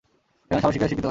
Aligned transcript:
সেখানে 0.45 0.61
সামরিক 0.63 0.63
শিক্ষায় 0.73 0.73
শিক্ষিত 0.91 0.97
হন। 0.97 0.99